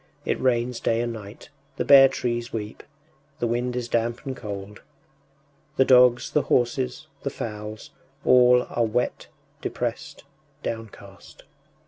It 0.25 0.41
rains 0.41 0.79
day 0.79 0.99
and 0.99 1.13
night, 1.13 1.49
the 1.75 1.85
bare 1.85 2.07
trees 2.09 2.51
weep, 2.51 2.81
the 3.37 3.45
wind 3.45 3.75
is 3.75 3.87
damp 3.87 4.25
and 4.25 4.35
cold. 4.35 4.81
The 5.77 5.85
dogs, 5.85 6.31
the 6.31 6.41
horses, 6.41 7.05
the 7.21 7.29
fowls 7.29 7.91
all 8.25 8.65
are 8.71 8.83
wet, 8.83 9.27
depressed, 9.61 10.23
downcast. 10.63 11.43